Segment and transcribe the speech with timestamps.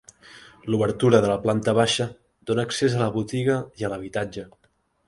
[0.73, 2.09] L'obertura de la planta baixa
[2.51, 4.53] dóna accés a la botiga i a l'habitatge.